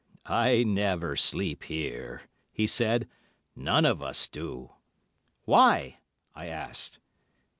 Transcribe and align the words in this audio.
"I 0.25 0.63
never 0.63 1.15
sleep 1.15 1.65
here," 1.65 2.23
he 2.51 2.65
said; 2.65 3.07
"none 3.55 3.85
of 3.85 4.01
us 4.01 4.27
do." 4.27 4.71
"Why?" 5.45 5.99
I 6.33 6.47
asked. 6.47 6.97